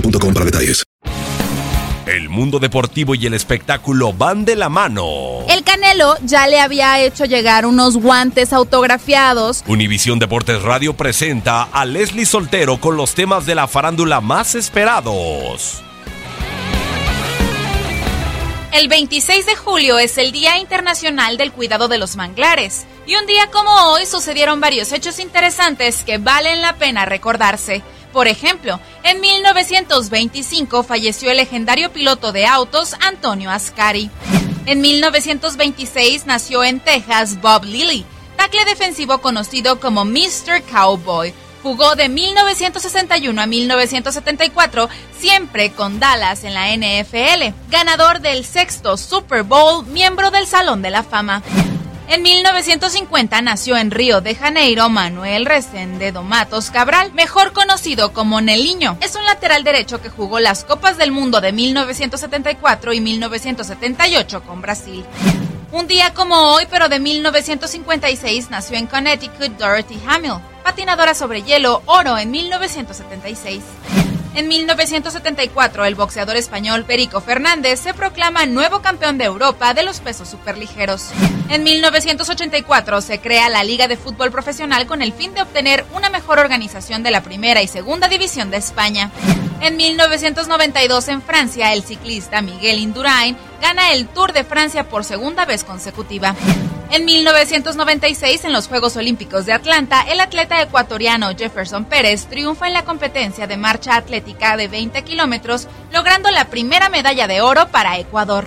[0.00, 0.82] boostmobile.com para detalles.
[2.06, 5.44] El mundo deportivo y el espectáculo van de la mano.
[5.48, 9.64] El Canelo ya le había hecho llegar unos guantes autografiados.
[9.66, 15.82] Univisión Deportes Radio presenta a Leslie Soltero con los temas de la farándula más esperados.
[18.72, 22.86] El 26 de julio es el Día Internacional del Cuidado de los Manglares.
[23.06, 27.82] Y un día como hoy sucedieron varios hechos interesantes que valen la pena recordarse.
[28.16, 34.10] Por ejemplo, en 1925 falleció el legendario piloto de autos Antonio Ascari.
[34.64, 38.06] En 1926 nació en Texas Bob Lilly,
[38.38, 40.62] tackle defensivo conocido como Mr.
[40.62, 41.34] Cowboy.
[41.62, 44.88] Jugó de 1961 a 1974,
[45.18, 50.88] siempre con Dallas en la NFL, ganador del sexto Super Bowl, miembro del Salón de
[50.88, 51.42] la Fama.
[52.08, 58.96] En 1950 nació en Río de Janeiro Manuel Resende Matos Cabral, mejor conocido como Neliño.
[59.00, 64.62] Es un lateral derecho que jugó las Copas del Mundo de 1974 y 1978 con
[64.62, 65.04] Brasil.
[65.72, 71.82] Un día como hoy, pero de 1956, nació en Connecticut Dorothy Hamill, patinadora sobre hielo,
[71.86, 73.62] oro en 1976.
[74.36, 80.00] En 1974, el boxeador español Perico Fernández se proclama nuevo campeón de Europa de los
[80.00, 81.08] pesos superligeros.
[81.48, 86.10] En 1984 se crea la Liga de Fútbol Profesional con el fin de obtener una
[86.10, 89.10] mejor organización de la primera y segunda división de España.
[89.62, 95.46] En 1992 en Francia, el ciclista Miguel Indurain gana el Tour de Francia por segunda
[95.46, 96.36] vez consecutiva.
[96.90, 102.74] En 1996, en los Juegos Olímpicos de Atlanta, el atleta ecuatoriano Jefferson Pérez triunfa en
[102.74, 107.98] la competencia de marcha atlética de 20 kilómetros, logrando la primera medalla de oro para
[107.98, 108.46] Ecuador.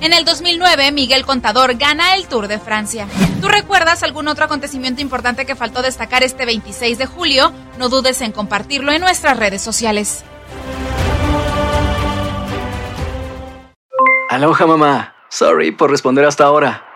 [0.00, 3.06] En el 2009, Miguel Contador gana el Tour de Francia.
[3.40, 7.52] ¿Tú recuerdas algún otro acontecimiento importante que faltó destacar este 26 de julio?
[7.76, 10.24] No dudes en compartirlo en nuestras redes sociales.
[14.30, 15.14] Aloha mamá.
[15.28, 16.89] Sorry por responder hasta ahora.